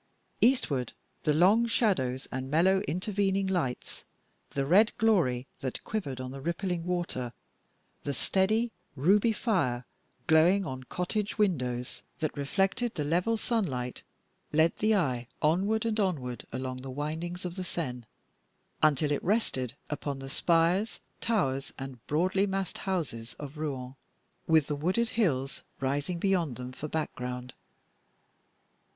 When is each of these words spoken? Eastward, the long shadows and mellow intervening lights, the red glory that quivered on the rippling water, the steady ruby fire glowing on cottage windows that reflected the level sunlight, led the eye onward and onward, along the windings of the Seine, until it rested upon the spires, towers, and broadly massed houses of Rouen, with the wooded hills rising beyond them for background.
Eastward, 0.41 0.93
the 1.25 1.31
long 1.35 1.67
shadows 1.67 2.27
and 2.31 2.49
mellow 2.49 2.79
intervening 2.87 3.45
lights, 3.45 4.03
the 4.49 4.65
red 4.65 4.91
glory 4.97 5.45
that 5.59 5.83
quivered 5.83 6.19
on 6.19 6.31
the 6.31 6.41
rippling 6.41 6.83
water, 6.87 7.31
the 8.03 8.11
steady 8.15 8.71
ruby 8.95 9.31
fire 9.31 9.85
glowing 10.25 10.65
on 10.65 10.81
cottage 10.85 11.37
windows 11.37 12.01
that 12.17 12.35
reflected 12.35 12.95
the 12.95 13.03
level 13.03 13.37
sunlight, 13.37 14.01
led 14.51 14.75
the 14.77 14.95
eye 14.95 15.27
onward 15.39 15.85
and 15.85 15.99
onward, 15.99 16.47
along 16.51 16.77
the 16.77 16.89
windings 16.89 17.45
of 17.45 17.55
the 17.55 17.63
Seine, 17.63 18.01
until 18.81 19.11
it 19.11 19.23
rested 19.23 19.75
upon 19.87 20.17
the 20.17 20.31
spires, 20.31 20.99
towers, 21.19 21.71
and 21.77 22.03
broadly 22.07 22.47
massed 22.47 22.79
houses 22.89 23.35
of 23.37 23.55
Rouen, 23.55 23.93
with 24.47 24.65
the 24.65 24.75
wooded 24.75 25.09
hills 25.09 25.61
rising 25.79 26.17
beyond 26.17 26.55
them 26.55 26.71
for 26.71 26.87
background. 26.87 27.53